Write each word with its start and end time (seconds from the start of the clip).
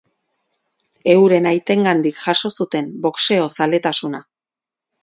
Euren 1.13 1.49
aitengandik 1.51 2.19
jaso 2.25 2.53
zuten 2.59 2.91
boxeo 3.07 3.49
zaletasuna. 3.61 4.27